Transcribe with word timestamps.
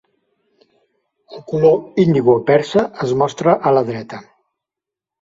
El 1.35 1.43
color 1.51 1.77
indigo 2.05 2.37
persa 2.51 2.89
es 3.07 3.15
mostra 3.23 3.57
a 3.71 3.79
la 3.81 3.89
dreta. 3.95 4.27